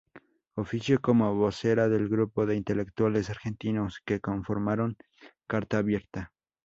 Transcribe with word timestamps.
Ofició 0.55 0.99
como 0.99 1.35
vocera 1.35 1.87
del 1.87 2.09
grupo 2.09 2.47
de 2.47 2.55
intelectuales 2.55 3.29
argentinos 3.29 3.99
que 4.03 4.19
conformaron 4.19 4.97
Carta 5.45 5.77
Abierta. 5.77 6.33